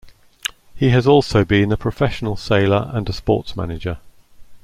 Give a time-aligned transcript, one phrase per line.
[0.73, 3.99] He has also been a professional sailor and a sports manager.